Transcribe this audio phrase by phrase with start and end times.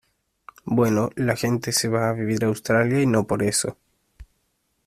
[0.65, 3.77] bueno, la gente se va a vivir a Australia y no por eso